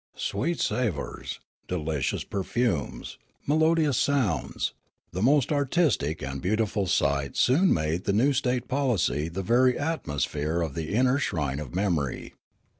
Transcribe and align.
Sweet 0.15 0.59
savours, 0.59 1.39
de 1.67 1.77
licious 1.77 2.23
perfumes, 2.23 3.19
melodious 3.45 3.99
sounds, 3.99 4.73
the 5.11 5.21
most 5.21 5.51
artistic 5.51 6.23
and 6.23 6.41
beautiful 6.41 6.87
sights 6.87 7.39
soon 7.39 7.71
made 7.71 8.05
the 8.05 8.11
new 8.13 8.33
state 8.33 8.67
policy 8.67 9.29
the 9.29 9.43
ver\^ 9.43 9.79
atmosphere 9.79 10.61
of 10.63 10.73
the 10.73 10.95
inner 10.95 11.19
shrine 11.19 11.59
of 11.59 11.73
memorj 11.73 12.31